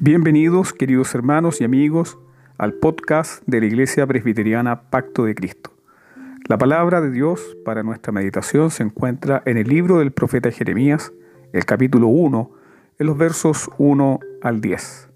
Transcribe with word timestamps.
Bienvenidos, 0.00 0.72
queridos 0.72 1.12
hermanos 1.16 1.60
y 1.60 1.64
amigos, 1.64 2.20
al 2.56 2.74
podcast 2.74 3.42
de 3.46 3.58
la 3.58 3.66
Iglesia 3.66 4.06
Presbiteriana 4.06 4.82
Pacto 4.90 5.24
de 5.24 5.34
Cristo. 5.34 5.72
La 6.48 6.56
palabra 6.56 7.00
de 7.00 7.10
Dios 7.10 7.56
para 7.64 7.82
nuestra 7.82 8.12
meditación 8.12 8.70
se 8.70 8.84
encuentra 8.84 9.42
en 9.44 9.56
el 9.56 9.66
libro 9.66 9.98
del 9.98 10.12
profeta 10.12 10.52
Jeremías, 10.52 11.12
el 11.52 11.64
capítulo 11.64 12.06
1, 12.06 12.48
en 13.00 13.06
los 13.08 13.18
versos 13.18 13.68
1 13.78 14.20
al 14.40 14.60
10. 14.60 15.08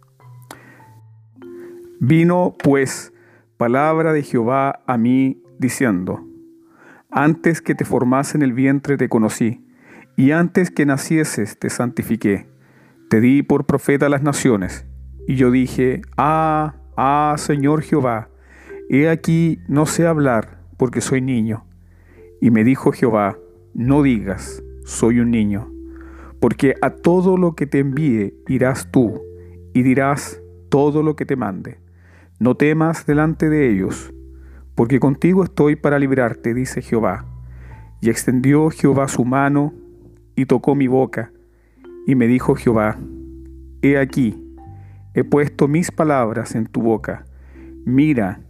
Vino, 2.00 2.56
pues, 2.60 3.12
palabra 3.58 4.12
de 4.12 4.24
Jehová 4.24 4.82
a 4.88 4.98
mí, 4.98 5.40
diciendo, 5.60 6.26
Antes 7.08 7.62
que 7.62 7.76
te 7.76 7.84
formase 7.84 8.36
en 8.36 8.42
el 8.42 8.52
vientre 8.52 8.96
te 8.96 9.08
conocí, 9.08 9.64
y 10.16 10.32
antes 10.32 10.72
que 10.72 10.86
nacieses 10.86 11.56
te 11.56 11.70
santifiqué 11.70 12.51
te 13.12 13.20
di 13.20 13.42
por 13.42 13.66
profeta 13.66 14.06
a 14.06 14.08
las 14.08 14.22
naciones. 14.22 14.86
Y 15.28 15.34
yo 15.34 15.50
dije, 15.50 16.00
Ah, 16.16 16.76
ah, 16.96 17.34
Señor 17.36 17.82
Jehová, 17.82 18.30
he 18.88 19.10
aquí 19.10 19.58
no 19.68 19.84
sé 19.84 20.06
hablar, 20.06 20.62
porque 20.78 21.02
soy 21.02 21.20
niño. 21.20 21.66
Y 22.40 22.50
me 22.50 22.64
dijo 22.64 22.90
Jehová, 22.90 23.36
no 23.74 24.02
digas, 24.02 24.62
soy 24.86 25.20
un 25.20 25.30
niño, 25.30 25.70
porque 26.40 26.74
a 26.80 26.88
todo 26.88 27.36
lo 27.36 27.54
que 27.54 27.66
te 27.66 27.80
envíe 27.80 28.32
irás 28.48 28.90
tú, 28.90 29.20
y 29.74 29.82
dirás 29.82 30.40
todo 30.70 31.02
lo 31.02 31.14
que 31.14 31.26
te 31.26 31.36
mande. 31.36 31.80
No 32.38 32.56
temas 32.56 33.04
delante 33.04 33.50
de 33.50 33.70
ellos, 33.70 34.10
porque 34.74 35.00
contigo 35.00 35.44
estoy 35.44 35.76
para 35.76 35.98
librarte, 35.98 36.54
dice 36.54 36.80
Jehová. 36.80 37.26
Y 38.00 38.08
extendió 38.08 38.70
Jehová 38.70 39.06
su 39.06 39.26
mano 39.26 39.74
y 40.34 40.46
tocó 40.46 40.74
mi 40.74 40.86
boca, 40.86 41.30
y 42.06 42.14
me 42.14 42.26
dijo 42.26 42.54
Jehová, 42.54 42.98
He 43.82 43.98
aquí, 43.98 44.42
he 45.14 45.24
puesto 45.24 45.68
mis 45.68 45.90
palabras 45.90 46.54
en 46.54 46.66
tu 46.66 46.82
boca. 46.82 47.24
Mira 47.84 48.40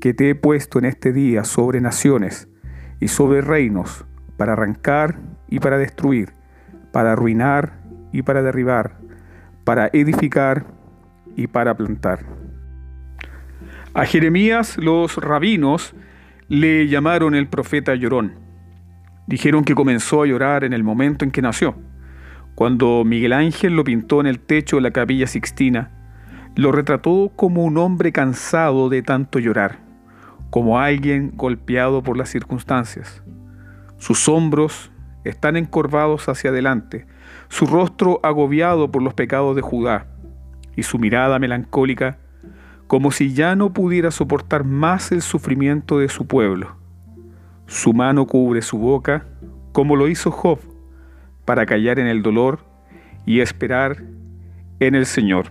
que 0.00 0.14
te 0.14 0.30
he 0.30 0.34
puesto 0.34 0.78
en 0.78 0.86
este 0.86 1.12
día 1.12 1.44
sobre 1.44 1.80
naciones 1.80 2.48
y 2.98 3.08
sobre 3.08 3.40
reinos, 3.40 4.04
para 4.36 4.54
arrancar 4.54 5.20
y 5.48 5.60
para 5.60 5.78
destruir, 5.78 6.32
para 6.92 7.12
arruinar 7.12 7.80
y 8.12 8.22
para 8.22 8.42
derribar, 8.42 8.98
para 9.64 9.88
edificar 9.92 10.64
y 11.36 11.46
para 11.46 11.76
plantar. 11.76 12.24
A 13.92 14.04
Jeremías 14.04 14.76
los 14.78 15.16
rabinos 15.16 15.94
le 16.48 16.88
llamaron 16.88 17.34
el 17.34 17.48
profeta 17.48 17.94
llorón. 17.94 18.34
Dijeron 19.26 19.64
que 19.64 19.74
comenzó 19.74 20.22
a 20.22 20.26
llorar 20.26 20.64
en 20.64 20.72
el 20.72 20.82
momento 20.82 21.24
en 21.24 21.30
que 21.30 21.42
nació. 21.42 21.76
Cuando 22.60 23.04
Miguel 23.06 23.32
Ángel 23.32 23.74
lo 23.74 23.84
pintó 23.84 24.20
en 24.20 24.26
el 24.26 24.38
techo 24.38 24.76
de 24.76 24.82
la 24.82 24.90
capilla 24.90 25.26
Sixtina, 25.26 25.90
lo 26.56 26.72
retrató 26.72 27.32
como 27.34 27.64
un 27.64 27.78
hombre 27.78 28.12
cansado 28.12 28.90
de 28.90 29.00
tanto 29.00 29.38
llorar, 29.38 29.78
como 30.50 30.78
alguien 30.78 31.32
golpeado 31.36 32.02
por 32.02 32.18
las 32.18 32.28
circunstancias. 32.28 33.24
Sus 33.96 34.28
hombros 34.28 34.92
están 35.24 35.56
encorvados 35.56 36.28
hacia 36.28 36.50
adelante, 36.50 37.06
su 37.48 37.64
rostro 37.64 38.20
agobiado 38.22 38.90
por 38.90 39.00
los 39.00 39.14
pecados 39.14 39.56
de 39.56 39.62
Judá, 39.62 40.08
y 40.76 40.82
su 40.82 40.98
mirada 40.98 41.38
melancólica 41.38 42.18
como 42.86 43.10
si 43.10 43.32
ya 43.32 43.56
no 43.56 43.72
pudiera 43.72 44.10
soportar 44.10 44.64
más 44.64 45.12
el 45.12 45.22
sufrimiento 45.22 45.98
de 45.98 46.10
su 46.10 46.26
pueblo. 46.26 46.76
Su 47.66 47.94
mano 47.94 48.26
cubre 48.26 48.60
su 48.60 48.76
boca, 48.76 49.24
como 49.72 49.96
lo 49.96 50.08
hizo 50.08 50.30
Job 50.30 50.69
para 51.50 51.66
callar 51.66 51.98
en 51.98 52.06
el 52.06 52.22
dolor 52.22 52.60
y 53.26 53.40
esperar 53.40 54.04
en 54.78 54.94
el 54.94 55.04
Señor. 55.04 55.46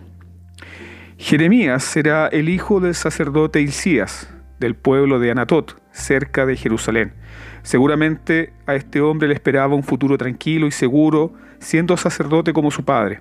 Jeremías 1.17 1.83
será 1.83 2.27
el 2.27 2.47
hijo 2.47 2.79
del 2.79 2.95
sacerdote 2.95 3.59
Hilcías, 3.59 4.33
del 4.61 4.75
pueblo 4.75 5.19
de 5.19 5.31
Anatot, 5.31 5.77
cerca 5.91 6.45
de 6.45 6.55
Jerusalén. 6.55 7.15
Seguramente 7.63 8.53
a 8.65 8.75
este 8.75 9.01
hombre 9.01 9.27
le 9.27 9.33
esperaba 9.33 9.75
un 9.75 9.83
futuro 9.83 10.17
tranquilo 10.17 10.67
y 10.67 10.71
seguro, 10.71 11.33
siendo 11.59 11.97
sacerdote 11.97 12.53
como 12.53 12.71
su 12.71 12.85
padre. 12.85 13.19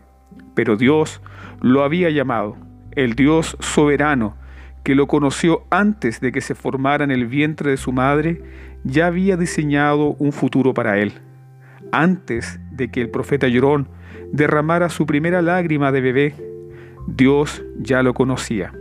Pero 0.54 0.76
Dios 0.76 1.20
lo 1.60 1.82
había 1.82 2.10
llamado, 2.10 2.56
el 2.92 3.14
Dios 3.14 3.56
soberano, 3.58 4.36
que 4.84 4.94
lo 4.94 5.08
conoció 5.08 5.64
antes 5.70 6.20
de 6.20 6.30
que 6.30 6.42
se 6.42 6.54
formara 6.54 7.02
en 7.02 7.10
el 7.10 7.26
vientre 7.26 7.72
de 7.72 7.76
su 7.76 7.90
madre, 7.90 8.40
ya 8.84 9.08
había 9.08 9.36
diseñado 9.36 10.14
un 10.20 10.30
futuro 10.30 10.74
para 10.74 11.00
él 11.00 11.22
antes 11.92 12.60
de 12.70 12.90
que 12.90 13.00
el 13.00 13.10
profeta 13.10 13.48
llorón 13.48 13.88
derramara 14.32 14.88
su 14.88 15.06
primera 15.06 15.42
lágrima 15.42 15.92
de 15.92 16.00
bebé, 16.00 16.34
Dios 17.06 17.64
ya 17.78 18.02
lo 18.02 18.14
conocía, 18.14 18.72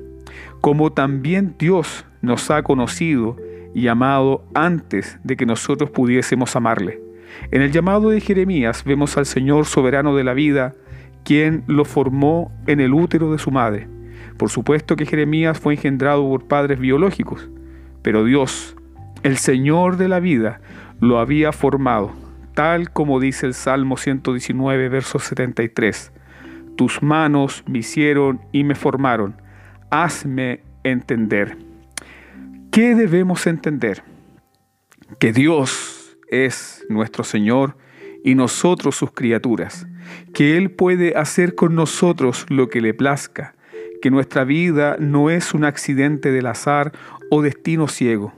como 0.61 0.91
también 0.91 1.55
Dios 1.57 2.05
nos 2.21 2.51
ha 2.51 2.63
conocido 2.63 3.37
y 3.73 3.87
amado 3.87 4.43
antes 4.53 5.19
de 5.23 5.37
que 5.37 5.45
nosotros 5.45 5.89
pudiésemos 5.89 6.55
amarle. 6.55 7.01
En 7.51 7.61
el 7.61 7.71
llamado 7.71 8.09
de 8.09 8.21
Jeremías 8.21 8.83
vemos 8.83 9.17
al 9.17 9.25
Señor 9.25 9.65
soberano 9.65 10.15
de 10.15 10.23
la 10.23 10.33
vida, 10.33 10.73
quien 11.23 11.63
lo 11.67 11.85
formó 11.85 12.51
en 12.67 12.79
el 12.79 12.93
útero 12.93 13.31
de 13.31 13.37
su 13.37 13.51
madre. 13.51 13.87
Por 14.37 14.49
supuesto 14.49 14.95
que 14.95 15.05
Jeremías 15.05 15.59
fue 15.59 15.75
engendrado 15.75 16.27
por 16.27 16.47
padres 16.47 16.79
biológicos, 16.79 17.49
pero 18.01 18.23
Dios, 18.23 18.75
el 19.23 19.37
Señor 19.37 19.97
de 19.97 20.07
la 20.07 20.19
vida, 20.19 20.61
lo 20.99 21.19
había 21.19 21.51
formado 21.51 22.11
tal 22.57 22.89
como 22.89 23.19
dice 23.19 23.45
el 23.45 23.53
Salmo 23.53 23.97
119, 23.97 24.89
verso 24.89 25.19
73. 25.19 26.11
Tus 26.75 27.03
manos 27.03 27.63
me 27.67 27.77
hicieron 27.77 28.41
y 28.51 28.63
me 28.63 28.73
formaron. 28.73 29.39
Hazme 29.91 30.63
entender. 30.83 31.55
¿Qué 32.71 32.95
debemos 32.95 33.45
entender? 33.45 34.01
Que 35.19 35.33
Dios 35.33 36.17
es 36.31 36.83
nuestro 36.89 37.23
Señor 37.23 37.77
y 38.23 38.33
nosotros 38.33 38.95
sus 38.95 39.11
criaturas, 39.11 39.85
que 40.33 40.57
Él 40.57 40.71
puede 40.71 41.15
hacer 41.15 41.53
con 41.53 41.75
nosotros 41.75 42.47
lo 42.49 42.69
que 42.69 42.81
le 42.81 42.95
plazca, 42.95 43.53
que 44.01 44.09
nuestra 44.09 44.45
vida 44.45 44.97
no 44.99 45.29
es 45.29 45.53
un 45.53 45.63
accidente 45.63 46.31
del 46.31 46.47
azar 46.47 46.91
o 47.29 47.43
destino 47.43 47.87
ciego, 47.87 48.33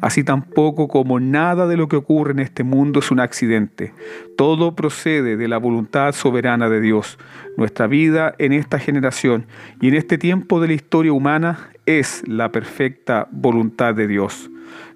así 0.00 0.24
tampoco 0.24 0.88
como 0.88 1.20
nada 1.20 1.66
de 1.66 1.76
lo 1.76 1.88
que 1.88 1.96
ocurre 1.96 2.32
en 2.32 2.38
este 2.40 2.64
mundo 2.64 3.00
es 3.00 3.10
un 3.10 3.20
accidente. 3.20 3.92
Todo 4.36 4.74
procede 4.74 5.36
de 5.36 5.48
la 5.48 5.58
voluntad 5.58 6.12
soberana 6.12 6.68
de 6.68 6.80
Dios. 6.80 7.18
Nuestra 7.56 7.86
vida 7.86 8.34
en 8.38 8.52
esta 8.52 8.78
generación 8.78 9.46
y 9.80 9.88
en 9.88 9.94
este 9.94 10.18
tiempo 10.18 10.60
de 10.60 10.68
la 10.68 10.74
historia 10.74 11.12
humana 11.12 11.70
es 11.86 12.22
la 12.26 12.52
perfecta 12.52 13.28
voluntad 13.30 13.94
de 13.94 14.06
Dios. 14.06 14.50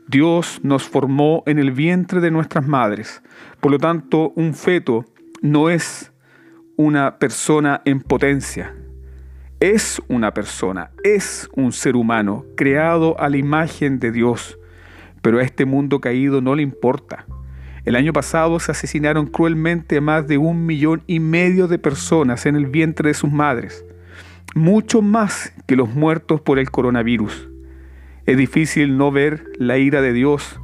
Dios 0.09 0.61
nos 0.65 0.89
formó 0.89 1.45
en 1.47 1.59
el 1.59 1.71
vientre 1.71 2.21
de 2.21 2.31
nuestras 2.31 2.67
madres. 2.67 3.23
Por 3.61 3.71
lo 3.71 3.79
tanto, 3.79 4.33
un 4.35 4.55
feto 4.55 5.05
no 5.41 5.71
es 5.71 6.13
una 6.77 7.19
persona 7.19 7.81
en 7.85 8.01
potencia. 8.01 8.75
Es 9.61 10.01
una 10.09 10.33
persona, 10.33 10.91
es 11.05 11.49
un 11.55 11.73
ser 11.73 11.95
humano 11.95 12.47
creado 12.57 13.21
a 13.21 13.29
la 13.29 13.37
imagen 13.37 13.99
de 13.99 14.11
Dios 14.11 14.59
pero 15.23 15.39
a 15.39 15.43
este 15.43 15.65
mundo 15.65 16.01
caído 16.01 16.41
no 16.41 16.55
le 16.55 16.63
importa. 16.63 17.27
El 17.85 17.97
año 17.97 18.13
pasado 18.13 18.61
se 18.61 18.73
asesinaron 18.73 19.27
cruelmente 19.27 19.99
a 19.99 20.01
más 20.01 20.29
de 20.29 20.39
un 20.39 20.67
millón 20.67 21.03
y 21.07 21.19
medio 21.19 21.67
de 21.67 21.79
personas 21.79 22.47
en 22.47 22.57
el 22.57 22.67
vientre 22.67 23.09
de 23.09 23.15
sus 23.15 23.31
madres, 23.33 23.85
mucho 24.55 25.01
más 25.01 25.55
que 25.67 25.77
los 25.77 25.89
muertos 25.89 26.41
por 26.41 26.59
el 26.59 26.71
coronavirus. 26.71 27.49
Es 28.27 28.37
difícil 28.37 28.97
no 28.99 29.11
ver 29.11 29.45
la 29.59 29.79
ira 29.79 30.03
de 30.03 30.13
Dios 30.13 30.61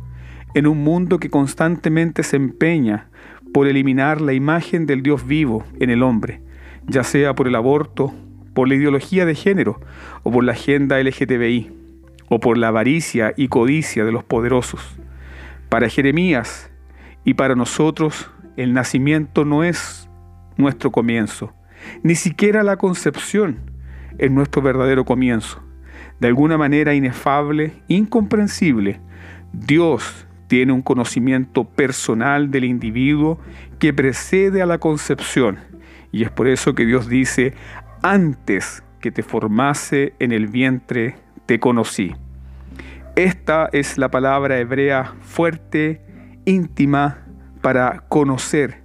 en 0.54 0.66
un 0.66 0.84
mundo 0.84 1.18
que 1.18 1.30
constantemente 1.30 2.22
se 2.22 2.36
empeña 2.36 3.08
por 3.52 3.66
eliminar 3.66 4.20
la 4.20 4.34
imagen 4.34 4.86
del 4.86 5.02
Dios 5.02 5.26
vivo 5.26 5.64
en 5.80 5.90
el 5.90 6.02
hombre, 6.02 6.42
ya 6.86 7.02
sea 7.02 7.34
por 7.34 7.48
el 7.48 7.54
aborto, 7.54 8.14
por 8.52 8.68
la 8.68 8.74
ideología 8.74 9.24
de 9.24 9.34
género 9.34 9.80
o 10.22 10.30
por 10.30 10.44
la 10.44 10.52
agenda 10.52 11.00
LGTBI 11.00 11.75
o 12.28 12.40
por 12.40 12.58
la 12.58 12.68
avaricia 12.68 13.32
y 13.36 13.48
codicia 13.48 14.04
de 14.04 14.12
los 14.12 14.24
poderosos. 14.24 14.96
Para 15.68 15.88
Jeremías 15.88 16.70
y 17.24 17.34
para 17.34 17.54
nosotros 17.54 18.30
el 18.56 18.72
nacimiento 18.72 19.44
no 19.44 19.64
es 19.64 20.08
nuestro 20.56 20.90
comienzo, 20.90 21.52
ni 22.02 22.14
siquiera 22.14 22.62
la 22.62 22.76
concepción 22.76 23.70
es 24.18 24.30
nuestro 24.30 24.62
verdadero 24.62 25.04
comienzo. 25.04 25.62
De 26.20 26.28
alguna 26.28 26.56
manera 26.56 26.94
inefable, 26.94 27.82
incomprensible, 27.88 29.00
Dios 29.52 30.26
tiene 30.46 30.72
un 30.72 30.82
conocimiento 30.82 31.64
personal 31.64 32.50
del 32.50 32.64
individuo 32.64 33.38
que 33.78 33.92
precede 33.92 34.62
a 34.62 34.66
la 34.66 34.78
concepción. 34.78 35.58
Y 36.12 36.22
es 36.22 36.30
por 36.30 36.48
eso 36.48 36.74
que 36.74 36.86
Dios 36.86 37.08
dice, 37.08 37.54
antes 38.02 38.82
que 39.00 39.10
te 39.10 39.22
formase 39.22 40.14
en 40.18 40.32
el 40.32 40.46
vientre 40.46 41.16
te 41.46 41.58
conocí. 41.60 42.14
Esta 43.14 43.68
es 43.72 43.96
la 43.96 44.10
palabra 44.10 44.58
hebrea 44.58 45.14
fuerte, 45.20 46.02
íntima, 46.44 47.26
para 47.62 48.04
conocer, 48.08 48.82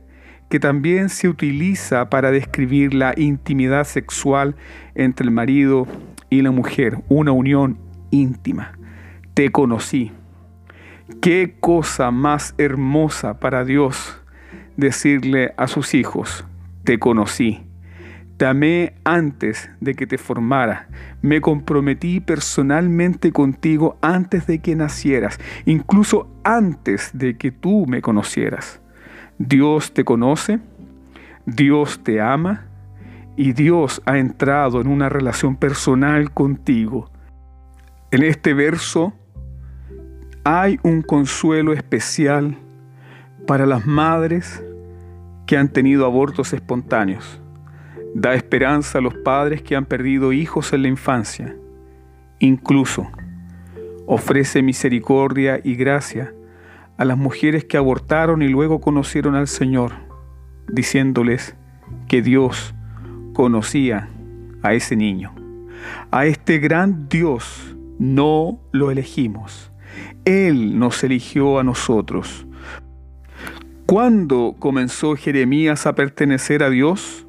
que 0.50 0.60
también 0.60 1.10
se 1.10 1.28
utiliza 1.28 2.10
para 2.10 2.32
describir 2.32 2.94
la 2.94 3.14
intimidad 3.18 3.84
sexual 3.84 4.56
entre 4.96 5.26
el 5.26 5.32
marido 5.32 5.88
y 6.30 6.42
la 6.42 6.52
mujer, 6.52 6.98
una 7.10 7.32
unión 7.32 7.78
íntima. 8.10 8.78
Te 9.34 9.52
conocí. 9.52 10.12
Qué 11.22 11.56
cosa 11.60 12.10
más 12.12 12.56
hermosa 12.58 13.40
para 13.40 13.66
Dios 13.66 14.22
decirle 14.78 15.54
a 15.58 15.68
sus 15.68 15.94
hijos, 15.94 16.46
te 16.84 17.00
conocí. 17.00 17.71
Te 18.42 18.48
amé 18.48 18.96
antes 19.04 19.70
de 19.82 19.94
que 19.94 20.08
te 20.08 20.18
formara. 20.18 20.88
Me 21.22 21.42
comprometí 21.42 22.20
personalmente 22.22 23.32
contigo 23.32 24.00
antes 24.02 24.48
de 24.48 24.58
que 24.58 24.76
nacieras, 24.76 25.40
incluso 25.66 26.28
antes 26.44 27.12
de 27.14 27.38
que 27.38 27.52
tú 27.52 27.86
me 27.86 28.02
conocieras. 28.02 28.82
Dios 29.38 29.94
te 29.94 30.04
conoce, 30.04 30.60
Dios 31.46 32.04
te 32.04 32.20
ama 32.20 32.66
y 33.38 33.54
Dios 33.54 34.02
ha 34.08 34.18
entrado 34.18 34.82
en 34.82 34.88
una 34.88 35.08
relación 35.08 35.56
personal 35.56 36.32
contigo. 36.32 37.12
En 38.10 38.24
este 38.24 38.56
verso 38.56 39.14
hay 40.44 40.80
un 40.82 41.04
consuelo 41.04 41.74
especial 41.74 42.58
para 43.46 43.68
las 43.68 43.86
madres 43.86 44.64
que 45.46 45.58
han 45.58 45.70
tenido 45.70 46.08
abortos 46.08 46.54
espontáneos. 46.54 47.41
Da 48.14 48.34
esperanza 48.34 48.98
a 48.98 49.02
los 49.02 49.14
padres 49.16 49.62
que 49.62 49.76
han 49.76 49.86
perdido 49.86 50.34
hijos 50.34 50.74
en 50.74 50.82
la 50.82 50.88
infancia. 50.90 51.56
Incluso 52.40 53.10
ofrece 54.06 54.62
misericordia 54.62 55.62
y 55.64 55.76
gracia 55.76 56.34
a 56.98 57.06
las 57.06 57.18
mujeres 57.18 57.66
que 57.66 57.78
abortaron 57.78 58.42
y 58.42 58.48
luego 58.48 58.82
conocieron 58.82 59.36
al 59.36 59.48
Señor, 59.48 59.94
diciéndoles 60.68 61.56
que 62.08 62.22
Dios 62.22 62.76
conocía 63.34 64.10
a 64.62 64.74
ese 64.74 64.96
niño. 64.96 65.34
A 66.12 66.26
este 66.26 66.60
gran 66.60 67.08
Dios 67.08 67.76
no 67.98 68.60
lo 68.72 68.92
elegimos. 68.92 69.72
Él 70.26 70.78
nos 70.78 71.04
eligió 71.04 71.60
a 71.60 71.64
nosotros. 71.64 72.46
¿Cuándo 73.86 74.56
comenzó 74.60 75.16
Jeremías 75.16 75.86
a 75.86 75.96
pertenecer 75.96 76.64
a 76.64 76.70
Dios? 76.70 77.26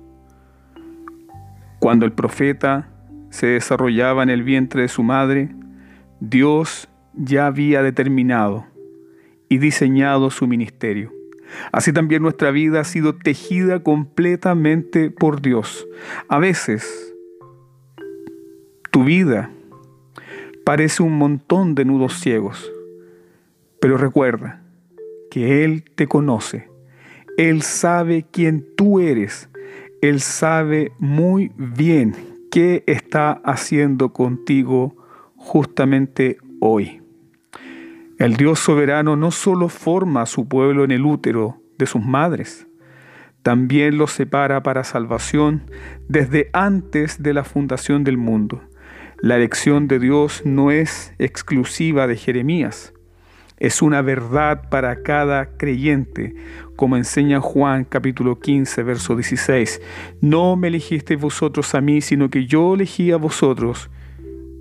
Cuando 1.82 2.06
el 2.06 2.12
profeta 2.12 2.88
se 3.30 3.48
desarrollaba 3.48 4.22
en 4.22 4.30
el 4.30 4.44
vientre 4.44 4.82
de 4.82 4.88
su 4.88 5.02
madre, 5.02 5.48
Dios 6.20 6.88
ya 7.12 7.48
había 7.48 7.82
determinado 7.82 8.66
y 9.48 9.58
diseñado 9.58 10.30
su 10.30 10.46
ministerio. 10.46 11.12
Así 11.72 11.92
también 11.92 12.22
nuestra 12.22 12.52
vida 12.52 12.78
ha 12.78 12.84
sido 12.84 13.16
tejida 13.16 13.82
completamente 13.82 15.10
por 15.10 15.42
Dios. 15.42 15.88
A 16.28 16.38
veces 16.38 17.16
tu 18.92 19.02
vida 19.02 19.50
parece 20.64 21.02
un 21.02 21.18
montón 21.18 21.74
de 21.74 21.84
nudos 21.84 22.20
ciegos, 22.20 22.70
pero 23.80 23.96
recuerda 23.96 24.62
que 25.32 25.64
Él 25.64 25.82
te 25.96 26.06
conoce, 26.06 26.68
Él 27.36 27.62
sabe 27.62 28.24
quién 28.30 28.64
tú 28.76 29.00
eres 29.00 29.48
él 30.02 30.20
sabe 30.20 30.92
muy 30.98 31.52
bien 31.56 32.14
qué 32.50 32.82
está 32.88 33.40
haciendo 33.44 34.12
contigo 34.12 34.96
justamente 35.36 36.38
hoy. 36.60 37.00
El 38.18 38.36
Dios 38.36 38.58
soberano 38.58 39.14
no 39.16 39.30
solo 39.30 39.68
forma 39.68 40.22
a 40.22 40.26
su 40.26 40.48
pueblo 40.48 40.82
en 40.84 40.90
el 40.90 41.06
útero 41.06 41.62
de 41.78 41.86
sus 41.86 42.04
madres, 42.04 42.66
también 43.42 43.96
los 43.96 44.10
separa 44.10 44.62
para 44.64 44.84
salvación 44.84 45.70
desde 46.08 46.50
antes 46.52 47.22
de 47.22 47.34
la 47.34 47.44
fundación 47.44 48.02
del 48.02 48.16
mundo. 48.16 48.60
La 49.18 49.36
elección 49.36 49.86
de 49.86 50.00
Dios 50.00 50.42
no 50.44 50.72
es 50.72 51.14
exclusiva 51.18 52.08
de 52.08 52.16
Jeremías 52.16 52.92
es 53.62 53.80
una 53.80 54.02
verdad 54.02 54.68
para 54.70 55.04
cada 55.04 55.56
creyente, 55.56 56.34
como 56.74 56.96
enseña 56.96 57.40
Juan 57.40 57.84
capítulo 57.84 58.40
15, 58.40 58.82
verso 58.82 59.14
16. 59.14 59.80
No 60.20 60.56
me 60.56 60.66
elegisteis 60.66 61.20
vosotros 61.20 61.72
a 61.76 61.80
mí, 61.80 62.00
sino 62.00 62.28
que 62.28 62.46
yo 62.46 62.74
elegí 62.74 63.12
a 63.12 63.18
vosotros, 63.18 63.88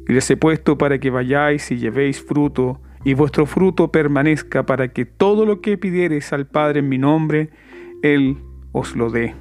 y 0.08 0.14
les 0.14 0.30
he 0.30 0.38
puesto 0.38 0.78
para 0.78 1.00
que 1.00 1.10
vayáis 1.10 1.72
y 1.72 1.78
llevéis 1.78 2.24
fruto, 2.24 2.80
y 3.04 3.16
vuestro 3.16 3.48
fruto 3.48 3.92
permanezca, 3.92 4.68
para 4.68 4.90
que 4.90 5.06
todo 5.06 5.48
lo 5.48 5.62
que 5.62 5.80
pidiereis 5.80 6.32
al 6.32 6.46
Padre 6.46 6.82
en 6.82 6.90
mi 6.90 7.00
nombre, 7.00 7.50
Él 8.04 8.38
os 8.72 8.96
lo 8.96 9.10
dé. 9.10 9.34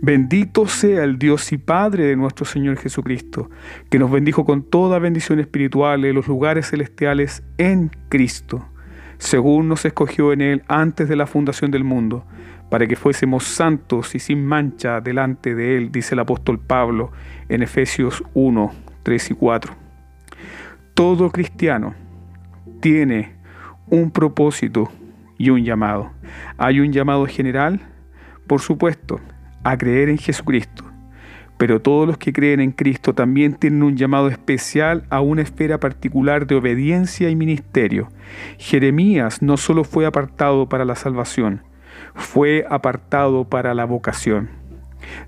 Bendito 0.00 0.68
sea 0.68 1.02
el 1.02 1.18
Dios 1.18 1.50
y 1.50 1.58
Padre 1.58 2.04
de 2.04 2.14
nuestro 2.14 2.46
Señor 2.46 2.76
Jesucristo, 2.76 3.50
que 3.90 3.98
nos 3.98 4.12
bendijo 4.12 4.44
con 4.44 4.62
toda 4.62 5.00
bendición 5.00 5.40
espiritual 5.40 6.04
en 6.04 6.14
los 6.14 6.28
lugares 6.28 6.70
celestiales 6.70 7.42
en 7.58 7.90
Cristo, 8.08 8.64
según 9.18 9.68
nos 9.68 9.84
escogió 9.84 10.32
en 10.32 10.40
Él 10.40 10.62
antes 10.68 11.08
de 11.08 11.16
la 11.16 11.26
fundación 11.26 11.72
del 11.72 11.82
mundo, 11.82 12.24
para 12.70 12.86
que 12.86 12.94
fuésemos 12.94 13.42
santos 13.42 14.14
y 14.14 14.20
sin 14.20 14.46
mancha 14.46 15.00
delante 15.00 15.56
de 15.56 15.76
Él, 15.76 15.90
dice 15.90 16.14
el 16.14 16.20
apóstol 16.20 16.60
Pablo 16.60 17.10
en 17.48 17.64
Efesios 17.64 18.22
1, 18.34 18.72
3 19.02 19.30
y 19.32 19.34
4. 19.34 19.74
Todo 20.94 21.30
cristiano 21.30 21.94
tiene 22.80 23.34
un 23.88 24.12
propósito 24.12 24.92
y 25.38 25.50
un 25.50 25.64
llamado. 25.64 26.12
Hay 26.56 26.78
un 26.78 26.92
llamado 26.92 27.26
general, 27.26 27.80
por 28.46 28.60
supuesto, 28.60 29.20
a 29.64 29.76
creer 29.76 30.08
en 30.08 30.18
Jesucristo. 30.18 30.84
Pero 31.58 31.82
todos 31.82 32.06
los 32.06 32.18
que 32.18 32.32
creen 32.32 32.60
en 32.60 32.70
Cristo 32.70 33.14
también 33.14 33.54
tienen 33.54 33.82
un 33.82 33.96
llamado 33.96 34.28
especial 34.28 35.04
a 35.10 35.20
una 35.20 35.42
esfera 35.42 35.80
particular 35.80 36.46
de 36.46 36.54
obediencia 36.54 37.28
y 37.30 37.36
ministerio. 37.36 38.08
Jeremías 38.58 39.42
no 39.42 39.56
solo 39.56 39.82
fue 39.82 40.06
apartado 40.06 40.68
para 40.68 40.84
la 40.84 40.94
salvación, 40.94 41.62
fue 42.14 42.64
apartado 42.70 43.44
para 43.44 43.74
la 43.74 43.84
vocación. 43.84 44.50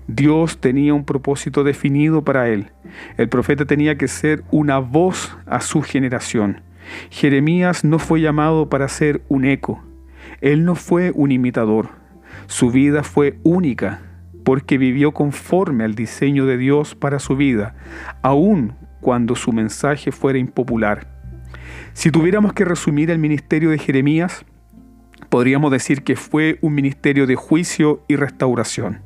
Dios 0.07 0.59
tenía 0.59 0.93
un 0.93 1.03
propósito 1.03 1.65
definido 1.65 2.23
para 2.23 2.47
él. 2.47 2.71
El 3.17 3.27
profeta 3.27 3.65
tenía 3.65 3.97
que 3.97 4.07
ser 4.07 4.43
una 4.51 4.79
voz 4.79 5.35
a 5.45 5.59
su 5.59 5.81
generación. 5.81 6.61
Jeremías 7.09 7.83
no 7.83 7.99
fue 7.99 8.21
llamado 8.21 8.69
para 8.69 8.87
ser 8.87 9.21
un 9.27 9.43
eco. 9.43 9.83
Él 10.39 10.63
no 10.63 10.75
fue 10.75 11.11
un 11.13 11.31
imitador. 11.31 11.89
Su 12.47 12.71
vida 12.71 13.03
fue 13.03 13.37
única 13.43 14.01
porque 14.43 14.77
vivió 14.77 15.11
conforme 15.11 15.83
al 15.83 15.95
diseño 15.95 16.45
de 16.45 16.57
Dios 16.57 16.95
para 16.95 17.19
su 17.19 17.35
vida, 17.35 17.75
aun 18.21 18.75
cuando 18.99 19.35
su 19.35 19.51
mensaje 19.51 20.11
fuera 20.11 20.39
impopular. 20.39 21.07
Si 21.93 22.11
tuviéramos 22.11 22.53
que 22.53 22.65
resumir 22.65 23.09
el 23.11 23.19
ministerio 23.19 23.69
de 23.69 23.77
Jeremías, 23.77 24.45
podríamos 25.29 25.71
decir 25.71 26.03
que 26.03 26.15
fue 26.15 26.57
un 26.61 26.73
ministerio 26.73 27.27
de 27.27 27.35
juicio 27.35 28.03
y 28.07 28.15
restauración. 28.15 29.01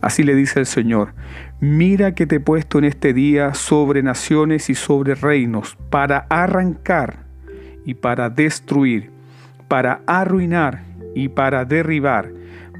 Así 0.00 0.22
le 0.22 0.34
dice 0.34 0.60
el 0.60 0.66
Señor, 0.66 1.12
mira 1.60 2.14
que 2.14 2.26
te 2.26 2.36
he 2.36 2.40
puesto 2.40 2.78
en 2.78 2.84
este 2.84 3.12
día 3.12 3.52
sobre 3.52 4.02
naciones 4.02 4.70
y 4.70 4.74
sobre 4.74 5.14
reinos 5.14 5.76
para 5.90 6.26
arrancar 6.30 7.24
y 7.84 7.94
para 7.94 8.30
destruir, 8.30 9.10
para 9.68 10.00
arruinar 10.06 10.84
y 11.14 11.28
para 11.28 11.66
derribar, 11.66 12.32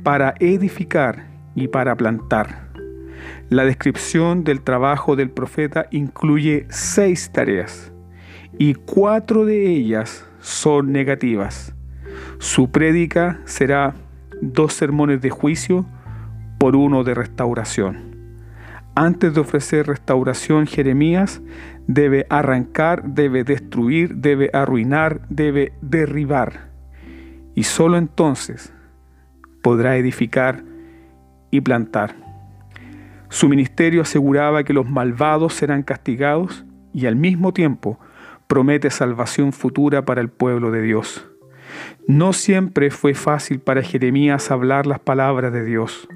para 0.02 0.34
edificar 0.40 1.29
y 1.54 1.68
para 1.68 1.96
plantar. 1.96 2.70
La 3.48 3.64
descripción 3.64 4.44
del 4.44 4.62
trabajo 4.62 5.16
del 5.16 5.30
profeta 5.30 5.86
incluye 5.90 6.66
seis 6.68 7.30
tareas 7.32 7.92
y 8.58 8.74
cuatro 8.74 9.44
de 9.44 9.66
ellas 9.66 10.26
son 10.40 10.92
negativas. 10.92 11.74
Su 12.38 12.70
prédica 12.70 13.40
será 13.44 13.94
dos 14.40 14.72
sermones 14.72 15.20
de 15.20 15.30
juicio 15.30 15.86
por 16.58 16.76
uno 16.76 17.04
de 17.04 17.14
restauración. 17.14 18.10
Antes 18.94 19.34
de 19.34 19.40
ofrecer 19.40 19.86
restauración, 19.86 20.66
Jeremías 20.66 21.40
debe 21.86 22.26
arrancar, 22.28 23.04
debe 23.04 23.44
destruir, 23.44 24.16
debe 24.16 24.50
arruinar, 24.52 25.22
debe 25.28 25.72
derribar. 25.80 26.70
Y 27.54 27.64
solo 27.64 27.98
entonces 27.98 28.72
podrá 29.62 29.96
edificar 29.96 30.64
y 31.50 31.60
plantar. 31.60 32.14
Su 33.28 33.48
ministerio 33.48 34.02
aseguraba 34.02 34.64
que 34.64 34.72
los 34.72 34.88
malvados 34.88 35.54
serán 35.54 35.82
castigados 35.82 36.64
y 36.92 37.06
al 37.06 37.16
mismo 37.16 37.52
tiempo 37.52 37.98
promete 38.46 38.90
salvación 38.90 39.52
futura 39.52 40.04
para 40.04 40.20
el 40.20 40.28
pueblo 40.28 40.72
de 40.72 40.82
Dios. 40.82 41.30
No 42.08 42.32
siempre 42.32 42.90
fue 42.90 43.14
fácil 43.14 43.60
para 43.60 43.82
Jeremías 43.82 44.50
hablar 44.50 44.86
las 44.86 44.98
palabras 44.98 45.52
de 45.52 45.64
Dios. 45.64 46.08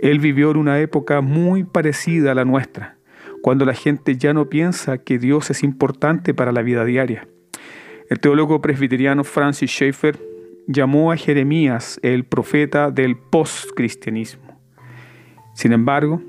Él 0.00 0.20
vivió 0.20 0.52
en 0.52 0.58
una 0.58 0.78
época 0.78 1.20
muy 1.20 1.64
parecida 1.64 2.32
a 2.32 2.34
la 2.34 2.44
nuestra, 2.44 2.96
cuando 3.42 3.64
la 3.64 3.74
gente 3.74 4.16
ya 4.16 4.32
no 4.32 4.48
piensa 4.48 4.98
que 4.98 5.18
Dios 5.18 5.50
es 5.50 5.64
importante 5.64 6.34
para 6.34 6.52
la 6.52 6.62
vida 6.62 6.84
diaria. 6.84 7.26
El 8.08 8.20
teólogo 8.20 8.60
presbiteriano 8.60 9.24
Francis 9.24 9.70
Schaeffer 9.70 10.20
llamó 10.68 11.10
a 11.10 11.16
Jeremías 11.16 11.98
el 12.02 12.24
profeta 12.24 12.92
del 12.92 13.16
postcristianismo. 13.16 14.45
Sin 15.56 15.72
embargo, 15.72 16.20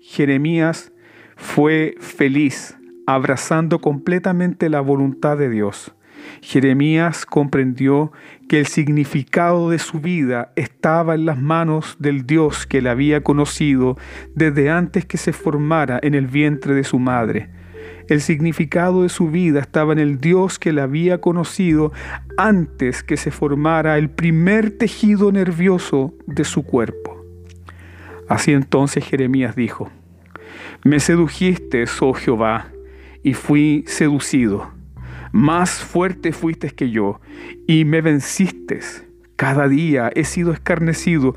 Jeremías 0.00 0.90
fue 1.36 1.94
feliz 2.00 2.76
abrazando 3.06 3.80
completamente 3.80 4.68
la 4.68 4.80
voluntad 4.80 5.38
de 5.38 5.48
Dios. 5.48 5.94
Jeremías 6.40 7.24
comprendió 7.24 8.10
que 8.48 8.58
el 8.58 8.66
significado 8.66 9.70
de 9.70 9.78
su 9.78 10.00
vida 10.00 10.52
estaba 10.56 11.14
en 11.14 11.26
las 11.26 11.40
manos 11.40 11.94
del 12.00 12.26
Dios 12.26 12.66
que 12.66 12.82
le 12.82 12.90
había 12.90 13.22
conocido 13.22 13.96
desde 14.34 14.68
antes 14.68 15.06
que 15.06 15.16
se 15.16 15.32
formara 15.32 16.00
en 16.02 16.14
el 16.14 16.26
vientre 16.26 16.74
de 16.74 16.82
su 16.82 16.98
madre. 16.98 17.50
El 18.08 18.20
significado 18.20 19.04
de 19.04 19.10
su 19.10 19.30
vida 19.30 19.60
estaba 19.60 19.92
en 19.92 20.00
el 20.00 20.20
Dios 20.20 20.58
que 20.58 20.72
le 20.72 20.80
había 20.80 21.20
conocido 21.20 21.92
antes 22.36 23.04
que 23.04 23.16
se 23.16 23.30
formara 23.30 23.96
el 23.96 24.10
primer 24.10 24.76
tejido 24.76 25.30
nervioso 25.30 26.14
de 26.26 26.42
su 26.42 26.64
cuerpo. 26.64 27.11
Así 28.28 28.52
entonces 28.52 29.04
Jeremías 29.04 29.56
dijo, 29.56 29.90
Me 30.84 31.00
sedujiste, 31.00 31.84
oh 32.00 32.14
Jehová, 32.14 32.68
y 33.22 33.34
fui 33.34 33.84
seducido. 33.86 34.70
Más 35.32 35.70
fuerte 35.80 36.32
fuiste 36.32 36.70
que 36.70 36.90
yo, 36.90 37.20
y 37.66 37.84
me 37.84 38.00
venciste. 38.00 38.80
Cada 39.36 39.66
día 39.68 40.10
he 40.14 40.24
sido 40.24 40.52
escarnecido, 40.52 41.34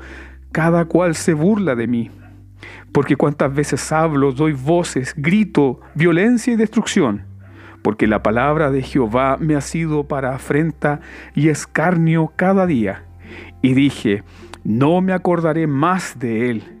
cada 0.52 0.84
cual 0.84 1.14
se 1.14 1.34
burla 1.34 1.74
de 1.74 1.86
mí. 1.86 2.10
Porque 2.92 3.16
cuantas 3.16 3.54
veces 3.54 3.92
hablo, 3.92 4.32
doy 4.32 4.52
voces, 4.52 5.14
grito, 5.16 5.80
violencia 5.94 6.52
y 6.52 6.56
destrucción. 6.56 7.24
Porque 7.82 8.06
la 8.06 8.22
palabra 8.22 8.70
de 8.70 8.82
Jehová 8.82 9.36
me 9.40 9.54
ha 9.54 9.60
sido 9.60 10.04
para 10.04 10.34
afrenta 10.34 11.00
y 11.34 11.48
escarnio 11.48 12.32
cada 12.36 12.66
día. 12.66 13.04
Y 13.62 13.74
dije, 13.74 14.24
no 14.64 15.00
me 15.00 15.12
acordaré 15.12 15.66
más 15.66 16.18
de 16.18 16.50
él 16.50 16.75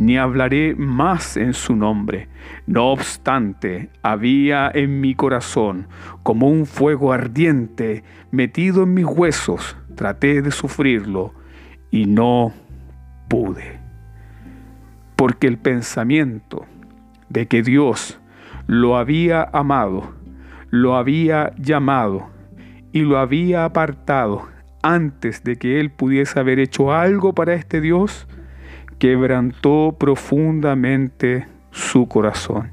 ni 0.00 0.16
hablaré 0.16 0.74
más 0.74 1.36
en 1.36 1.52
su 1.52 1.76
nombre. 1.76 2.28
No 2.66 2.86
obstante, 2.86 3.90
había 4.02 4.70
en 4.72 4.98
mi 4.98 5.14
corazón 5.14 5.88
como 6.22 6.48
un 6.48 6.64
fuego 6.64 7.12
ardiente 7.12 8.02
metido 8.30 8.84
en 8.84 8.94
mis 8.94 9.04
huesos. 9.04 9.76
Traté 9.96 10.40
de 10.40 10.52
sufrirlo 10.52 11.34
y 11.90 12.06
no 12.06 12.54
pude. 13.28 13.78
Porque 15.16 15.46
el 15.46 15.58
pensamiento 15.58 16.64
de 17.28 17.46
que 17.46 17.62
Dios 17.62 18.18
lo 18.66 18.96
había 18.96 19.50
amado, 19.52 20.14
lo 20.70 20.96
había 20.96 21.52
llamado 21.58 22.30
y 22.90 23.02
lo 23.02 23.18
había 23.18 23.66
apartado 23.66 24.48
antes 24.82 25.44
de 25.44 25.56
que 25.56 25.78
él 25.78 25.90
pudiese 25.90 26.40
haber 26.40 26.58
hecho 26.58 26.90
algo 26.90 27.34
para 27.34 27.52
este 27.52 27.82
Dios, 27.82 28.26
quebrantó 29.00 29.96
profundamente 29.98 31.48
su 31.70 32.06
corazón. 32.06 32.70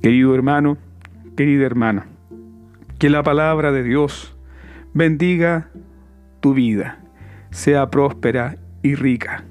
Querido 0.00 0.36
hermano, 0.36 0.78
querida 1.36 1.66
hermana, 1.66 2.06
que 3.00 3.10
la 3.10 3.24
palabra 3.24 3.72
de 3.72 3.82
Dios 3.82 4.36
bendiga 4.94 5.68
tu 6.38 6.54
vida, 6.54 7.00
sea 7.50 7.90
próspera 7.90 8.56
y 8.82 8.94
rica. 8.94 9.42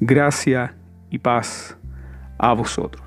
Gracia 0.00 0.74
y 1.10 1.18
paz 1.18 1.78
a 2.36 2.52
vosotros. 2.52 3.05